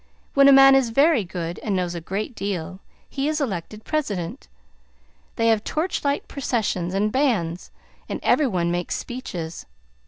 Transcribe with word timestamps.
"When 0.33 0.47
a 0.47 0.51
man 0.51 0.73
is 0.73 0.89
very 0.89 1.23
good 1.23 1.59
and 1.59 1.75
knows 1.75 1.93
a 1.93 2.01
great 2.01 2.33
deal, 2.33 2.79
he 3.07 3.27
is 3.27 3.39
elected 3.39 3.83
president. 3.83 4.47
They 5.35 5.49
have 5.49 5.63
torch 5.63 6.03
light 6.03 6.27
processions 6.27 6.95
and 6.95 7.11
bands, 7.11 7.69
and 8.09 8.19
everybody 8.23 8.67
makes 8.71 8.95
speeches. 8.95 9.67